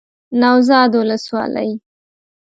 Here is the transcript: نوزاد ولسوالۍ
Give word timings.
نوزاد 0.41 0.91
ولسوالۍ 0.99 1.71